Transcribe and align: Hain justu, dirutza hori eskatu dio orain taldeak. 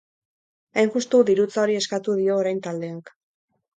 Hain 0.83 0.91
justu, 0.95 1.21
dirutza 1.29 1.61
hori 1.65 1.77
eskatu 1.81 2.17
dio 2.23 2.41
orain 2.41 2.67
taldeak. 2.69 3.13